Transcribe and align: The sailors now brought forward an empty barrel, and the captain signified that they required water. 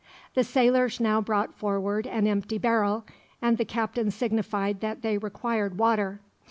The 0.33 0.43
sailors 0.43 0.99
now 0.99 1.21
brought 1.21 1.53
forward 1.53 2.07
an 2.07 2.25
empty 2.25 2.57
barrel, 2.57 3.05
and 3.39 3.59
the 3.59 3.65
captain 3.65 4.09
signified 4.09 4.79
that 4.81 5.03
they 5.03 5.19
required 5.19 5.77
water. 5.77 6.21